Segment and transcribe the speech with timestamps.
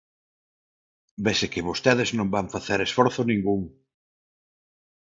[1.25, 3.61] Vese que vostedes non van facer esforzo ningún.